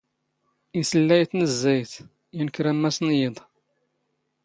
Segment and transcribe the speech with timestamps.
[0.79, 1.91] ⵉⵙⵍⵍⴰ ⵉ ⵜⵏⵣⵣⴰⵢⵜ,
[2.39, 3.35] ⵉⵏⴽⵔ ⴰⵎⵎⴰⵙ ⵏ ⵢⵉⴹ